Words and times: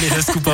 Allez, 0.00 0.14
le 0.16 0.22
scoop. 0.22 0.48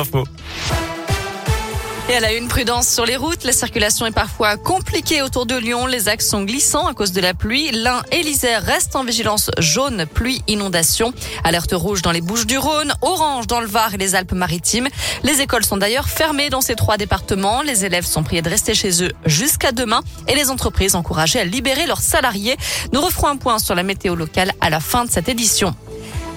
Et 2.09 2.11
elle 2.11 2.25
a 2.25 2.33
une 2.33 2.49
prudence 2.49 2.89
sur 2.89 3.05
les 3.05 3.15
routes. 3.15 3.45
La 3.45 3.53
circulation 3.53 4.05
est 4.05 4.11
parfois 4.11 4.57
compliquée 4.57 5.21
autour 5.21 5.45
de 5.45 5.55
Lyon. 5.55 5.85
Les 5.85 6.09
axes 6.09 6.27
sont 6.27 6.43
glissants 6.43 6.85
à 6.85 6.93
cause 6.93 7.13
de 7.13 7.21
la 7.21 7.33
pluie. 7.33 7.71
L'Ain 7.71 8.01
et 8.11 8.23
l'Isère 8.23 8.61
restent 8.61 8.97
en 8.97 9.05
vigilance 9.05 9.49
jaune, 9.57 10.05
pluie, 10.05 10.41
inondation. 10.47 11.13
Alerte 11.45 11.71
rouge 11.71 12.01
dans 12.01 12.11
les 12.11 12.19
Bouches 12.19 12.45
du 12.45 12.57
Rhône, 12.57 12.93
orange 13.01 13.47
dans 13.47 13.61
le 13.61 13.67
Var 13.67 13.93
et 13.93 13.97
les 13.97 14.15
Alpes-Maritimes. 14.15 14.89
Les 15.23 15.39
écoles 15.39 15.63
sont 15.63 15.77
d'ailleurs 15.77 16.09
fermées 16.09 16.49
dans 16.49 16.61
ces 16.61 16.75
trois 16.75 16.97
départements. 16.97 17.61
Les 17.61 17.85
élèves 17.85 18.05
sont 18.05 18.23
priés 18.23 18.41
de 18.41 18.49
rester 18.49 18.73
chez 18.73 19.01
eux 19.01 19.13
jusqu'à 19.25 19.71
demain 19.71 20.01
et 20.27 20.35
les 20.35 20.49
entreprises 20.49 20.93
encouragées 20.95 21.39
à 21.39 21.45
libérer 21.45 21.85
leurs 21.85 22.01
salariés. 22.01 22.57
Nous 22.91 22.99
referons 22.99 23.27
un 23.27 23.37
point 23.37 23.59
sur 23.59 23.75
la 23.75 23.83
météo 23.83 24.13
locale 24.13 24.51
à 24.59 24.69
la 24.69 24.81
fin 24.81 25.05
de 25.05 25.11
cette 25.11 25.29
édition. 25.29 25.73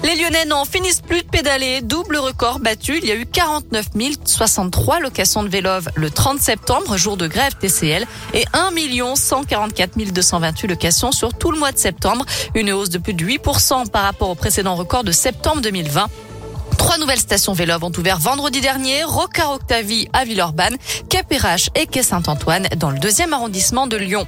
Les 0.03 0.15
Lyonnais 0.15 0.45
n'en 0.45 0.65
finissent 0.65 1.01
plus 1.01 1.21
de 1.21 1.27
pédaler. 1.27 1.81
Double 1.81 2.17
record 2.17 2.59
battu. 2.59 2.97
Il 2.97 3.05
y 3.05 3.11
a 3.11 3.15
eu 3.15 3.25
49 3.25 3.89
063 4.25 4.99
locations 4.99 5.43
de 5.43 5.49
vélo 5.49 5.69
le 5.95 6.09
30 6.09 6.39
septembre, 6.39 6.97
jour 6.97 7.17
de 7.17 7.27
grève 7.27 7.53
TCL, 7.59 8.05
et 8.33 8.45
1 8.53 9.15
144 9.15 9.97
228 9.97 10.67
locations 10.67 11.11
sur 11.11 11.33
tout 11.33 11.51
le 11.51 11.59
mois 11.59 11.71
de 11.71 11.77
septembre. 11.77 12.25
Une 12.55 12.71
hausse 12.71 12.89
de 12.89 12.97
plus 12.97 13.13
de 13.13 13.23
8% 13.23 13.89
par 13.89 14.03
rapport 14.03 14.29
au 14.29 14.35
précédent 14.35 14.75
record 14.75 15.03
de 15.03 15.11
septembre 15.11 15.61
2020. 15.61 16.07
Trois 16.79 16.97
nouvelles 16.97 17.19
stations 17.19 17.53
vélo 17.53 17.75
ont 17.83 17.91
ouvert 17.95 18.17
vendredi 18.17 18.59
dernier. 18.59 19.03
Rocard 19.03 19.51
Octavie 19.51 20.09
à 20.13 20.25
Villeurbanne, 20.25 20.77
Capérache 21.09 21.69
et 21.75 21.85
Quai 21.85 22.01
Saint-Antoine 22.01 22.67
dans 22.75 22.89
le 22.89 22.97
deuxième 22.97 23.33
arrondissement 23.33 23.85
de 23.85 23.97
Lyon. 23.97 24.25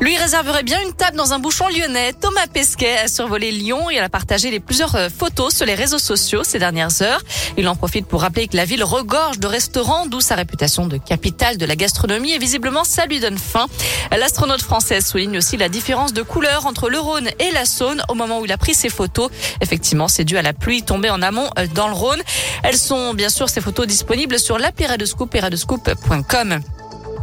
Lui 0.00 0.16
réserverait 0.18 0.64
bien 0.64 0.80
une 0.82 0.92
table 0.92 1.16
dans 1.16 1.32
un 1.32 1.38
bouchon 1.38 1.66
lyonnais. 1.68 2.12
Thomas 2.12 2.46
Pesquet 2.52 2.98
a 2.98 3.08
survolé 3.08 3.50
Lyon 3.52 3.88
et 3.90 3.98
a 3.98 4.08
partagé 4.08 4.50
les 4.50 4.60
plusieurs 4.60 4.94
euh, 4.96 5.08
photos 5.08 5.54
sur 5.54 5.64
les 5.64 5.74
réseaux 5.74 5.98
sociaux 5.98 6.44
ces 6.44 6.58
dernières 6.58 7.00
heures. 7.00 7.22
Il 7.56 7.66
en 7.68 7.76
profite 7.76 8.06
pour 8.06 8.20
rappeler 8.20 8.48
que 8.48 8.56
la 8.56 8.64
ville 8.64 8.84
regorge 8.84 9.38
de 9.38 9.46
restaurants, 9.46 10.06
d'où 10.06 10.20
sa 10.20 10.34
réputation 10.34 10.86
de 10.86 10.98
capitale 10.98 11.56
de 11.56 11.64
la 11.64 11.76
gastronomie 11.76 12.32
et 12.32 12.38
visiblement 12.38 12.84
ça 12.84 13.06
lui 13.06 13.20
donne 13.20 13.38
faim. 13.38 13.66
L'astronaute 14.10 14.62
française 14.62 15.06
souligne 15.06 15.38
aussi 15.38 15.56
la 15.56 15.68
différence 15.68 16.12
de 16.12 16.22
couleur 16.22 16.66
entre 16.66 16.90
le 16.90 16.98
Rhône 16.98 17.30
et 17.38 17.50
la 17.52 17.64
Saône 17.64 18.02
au 18.08 18.14
moment 18.14 18.40
où 18.40 18.44
il 18.44 18.52
a 18.52 18.58
pris 18.58 18.74
ses 18.74 18.90
photos. 18.90 19.30
Effectivement, 19.60 20.08
c'est 20.08 20.24
dû 20.24 20.36
à 20.36 20.42
la 20.42 20.52
pluie 20.52 20.82
tombée 20.82 21.10
en 21.10 21.22
amont 21.22 21.48
euh, 21.58 21.66
dans 21.74 21.88
le 21.88 21.94
Rhône. 21.94 22.20
Elles 22.62 22.76
sont 22.76 23.14
bien 23.14 23.30
sûr 23.30 23.48
ces 23.48 23.60
photos 23.60 23.86
disponibles 23.86 24.38
sur 24.38 24.58
l'appli 24.58 24.86
Radescoop 24.86 25.34
et 25.34 25.40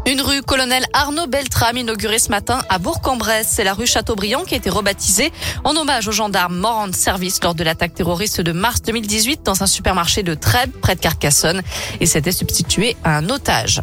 une 0.05 0.21
rue 0.21 0.41
colonel 0.41 0.85
Arnaud 0.93 1.27
Beltrame 1.27 1.77
inaugurée 1.77 2.19
ce 2.19 2.29
matin 2.29 2.61
à 2.69 2.79
Bourg-en-Bresse. 2.79 3.47
C'est 3.49 3.63
la 3.63 3.73
rue 3.73 3.87
Chateaubriand 3.87 4.43
qui 4.43 4.55
a 4.55 4.57
été 4.57 4.69
rebaptisée 4.69 5.31
en 5.63 5.75
hommage 5.75 6.07
aux 6.07 6.11
gendarmes 6.11 6.57
morts 6.57 6.77
en 6.77 6.91
service 6.91 7.41
lors 7.43 7.55
de 7.55 7.63
l'attaque 7.63 7.93
terroriste 7.93 8.41
de 8.41 8.51
mars 8.51 8.81
2018 8.81 9.43
dans 9.43 9.63
un 9.63 9.67
supermarché 9.67 10.23
de 10.23 10.33
Trèbes 10.33 10.71
près 10.81 10.95
de 10.95 11.01
Carcassonne 11.01 11.61
et 11.99 12.05
s'était 12.05 12.31
substitué 12.31 12.95
à 13.03 13.17
un 13.17 13.29
otage. 13.29 13.81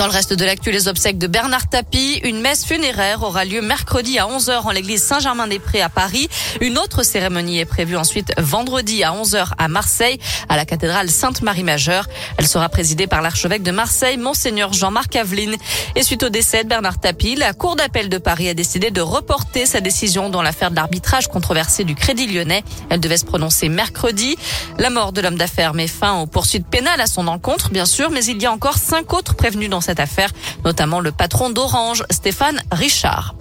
Dans 0.00 0.06
le 0.06 0.12
reste 0.12 0.32
de 0.32 0.46
l'actu, 0.46 0.70
les 0.70 0.88
obsèques 0.88 1.18
de 1.18 1.26
Bernard 1.26 1.68
Tapie. 1.68 2.22
Une 2.24 2.40
messe 2.40 2.64
funéraire 2.64 3.22
aura 3.22 3.44
lieu 3.44 3.60
mercredi 3.60 4.18
à 4.18 4.24
11h 4.28 4.62
en 4.62 4.70
l'église 4.70 5.02
Saint-Germain-des-Prés 5.02 5.82
à 5.82 5.90
Paris. 5.90 6.30
Une 6.62 6.78
autre 6.78 7.02
cérémonie 7.02 7.58
est 7.58 7.66
prévue 7.66 7.98
ensuite 7.98 8.32
vendredi 8.38 9.04
à 9.04 9.12
11h 9.12 9.48
à 9.58 9.68
Marseille, 9.68 10.18
à 10.48 10.56
la 10.56 10.64
cathédrale 10.64 11.10
Sainte-Marie-Majeure. 11.10 12.06
Elle 12.38 12.48
sera 12.48 12.70
présidée 12.70 13.08
par 13.08 13.20
l'archevêque 13.20 13.62
de 13.62 13.72
Marseille, 13.72 14.16
Monseigneur 14.16 14.72
Jean-Marc 14.72 15.16
Aveline. 15.16 15.54
Et 15.96 16.02
suite 16.02 16.22
au 16.22 16.30
décès 16.30 16.64
de 16.64 16.70
Bernard 16.70 16.98
Tapie, 16.98 17.34
la 17.34 17.52
Cour 17.52 17.76
d'appel 17.76 18.08
de 18.08 18.16
Paris 18.16 18.48
a 18.48 18.54
décidé 18.54 18.90
de 18.90 19.02
reporter 19.02 19.66
sa 19.66 19.82
décision 19.82 20.30
dans 20.30 20.40
l'affaire 20.40 20.70
de 20.70 20.76
l'arbitrage 20.76 21.28
controversé 21.28 21.84
du 21.84 21.94
Crédit 21.94 22.26
Lyonnais. 22.26 22.64
Elle 22.88 23.00
devait 23.00 23.18
se 23.18 23.26
prononcer 23.26 23.68
mercredi. 23.68 24.38
La 24.78 24.88
mort 24.88 25.12
de 25.12 25.20
l'homme 25.20 25.36
d'affaires 25.36 25.74
met 25.74 25.88
fin 25.88 26.20
aux 26.20 26.26
poursuites 26.26 26.66
pénales 26.66 27.02
à 27.02 27.06
son 27.06 27.28
encontre, 27.28 27.68
bien 27.68 27.84
sûr, 27.84 28.08
mais 28.10 28.24
il 28.24 28.40
y 28.40 28.46
a 28.46 28.50
encore 28.50 28.78
cinq 28.78 29.12
autres 29.12 29.34
prévenus 29.34 29.68
dans 29.68 29.82
cette 29.82 29.89
affaire, 29.98 30.30
notamment 30.64 31.00
le 31.00 31.10
patron 31.10 31.50
d'Orange, 31.50 32.04
Stéphane 32.10 32.60
Richard. 32.70 33.34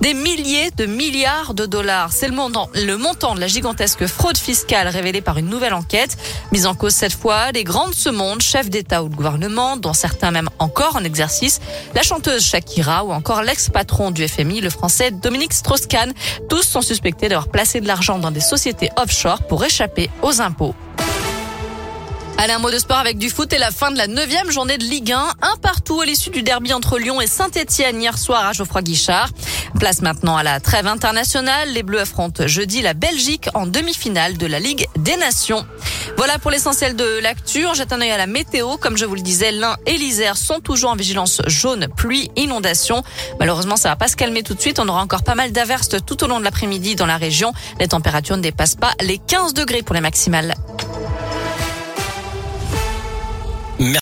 Des 0.00 0.12
milliers 0.12 0.70
de 0.76 0.84
milliards 0.84 1.54
de 1.54 1.64
dollars. 1.64 2.12
C'est 2.12 2.28
le 2.28 2.34
montant, 2.34 2.68
le 2.74 2.96
montant 2.96 3.34
de 3.34 3.40
la 3.40 3.46
gigantesque 3.46 4.06
fraude 4.06 4.36
fiscale 4.36 4.88
révélée 4.88 5.22
par 5.22 5.38
une 5.38 5.48
nouvelle 5.48 5.72
enquête. 5.72 6.18
Mise 6.52 6.66
en 6.66 6.74
cause 6.74 6.94
cette 6.94 7.14
fois, 7.14 7.50
les 7.52 7.64
grandes 7.64 7.94
ce 7.94 8.10
monde, 8.10 8.42
chefs 8.42 8.68
d'État 8.68 9.02
ou 9.02 9.08
de 9.08 9.14
gouvernement, 9.14 9.76
dont 9.78 9.94
certains 9.94 10.30
même 10.30 10.50
encore 10.58 10.96
en 10.96 11.04
exercice, 11.04 11.60
la 11.94 12.02
chanteuse 12.02 12.44
Shakira 12.44 13.04
ou 13.04 13.12
encore 13.12 13.42
l'ex-patron 13.42 14.10
du 14.10 14.28
FMI, 14.28 14.60
le 14.60 14.70
français 14.70 15.10
Dominique 15.10 15.54
Strauss-Kahn. 15.54 16.12
Tous 16.50 16.62
sont 16.62 16.82
suspectés 16.82 17.28
d'avoir 17.28 17.48
placé 17.48 17.80
de 17.80 17.86
l'argent 17.86 18.18
dans 18.18 18.30
des 18.30 18.40
sociétés 18.40 18.90
offshore 18.96 19.42
pour 19.44 19.64
échapper 19.64 20.10
aux 20.22 20.42
impôts. 20.42 20.74
Allez, 22.38 22.52
un 22.52 22.58
mot 22.58 22.70
de 22.70 22.78
sport 22.78 22.98
avec 22.98 23.16
du 23.16 23.30
foot 23.30 23.50
et 23.54 23.58
la 23.58 23.70
fin 23.70 23.90
de 23.90 23.96
la 23.96 24.06
neuvième 24.06 24.50
journée 24.50 24.76
de 24.76 24.84
Ligue 24.84 25.10
1. 25.10 25.18
Un 25.40 25.56
partout 25.62 26.02
à 26.02 26.04
l'issue 26.04 26.28
du 26.28 26.42
derby 26.42 26.74
entre 26.74 26.98
Lyon 26.98 27.18
et 27.18 27.26
Saint-Etienne 27.26 27.98
hier 28.00 28.18
soir 28.18 28.46
à 28.46 28.52
Geoffroy 28.52 28.82
Guichard. 28.82 29.30
Place 29.80 30.02
maintenant 30.02 30.36
à 30.36 30.42
la 30.42 30.60
trêve 30.60 30.86
internationale. 30.86 31.70
Les 31.72 31.82
Bleus 31.82 32.00
affrontent 32.00 32.46
jeudi 32.46 32.82
la 32.82 32.92
Belgique 32.92 33.48
en 33.54 33.66
demi-finale 33.66 34.36
de 34.36 34.46
la 34.46 34.60
Ligue 34.60 34.86
des 34.98 35.16
Nations. 35.16 35.66
Voilà 36.18 36.38
pour 36.38 36.50
l'essentiel 36.50 36.94
de 36.94 37.20
l'actu. 37.22 37.66
Jette 37.74 37.94
un 37.94 38.02
œil 38.02 38.10
à 38.10 38.18
la 38.18 38.26
météo. 38.26 38.76
Comme 38.76 38.98
je 38.98 39.06
vous 39.06 39.14
le 39.14 39.22
disais, 39.22 39.50
l'Ain 39.50 39.76
et 39.86 39.96
l'Isère 39.96 40.36
sont 40.36 40.60
toujours 40.60 40.90
en 40.90 40.96
vigilance 40.96 41.40
jaune, 41.46 41.88
pluie, 41.96 42.30
inondation. 42.36 43.02
Malheureusement, 43.40 43.76
ça 43.76 43.88
va 43.88 43.96
pas 43.96 44.08
se 44.08 44.16
calmer 44.16 44.42
tout 44.42 44.54
de 44.54 44.60
suite. 44.60 44.78
On 44.78 44.88
aura 44.88 45.00
encore 45.00 45.24
pas 45.24 45.34
mal 45.34 45.52
d'averses 45.52 45.96
tout 46.04 46.22
au 46.22 46.26
long 46.26 46.38
de 46.38 46.44
l'après-midi 46.44 46.96
dans 46.96 47.06
la 47.06 47.16
région. 47.16 47.54
Les 47.80 47.88
températures 47.88 48.36
ne 48.36 48.42
dépassent 48.42 48.76
pas 48.76 48.92
les 49.00 49.16
15 49.16 49.54
degrés 49.54 49.82
pour 49.82 49.94
les 49.94 50.02
maximales. 50.02 50.54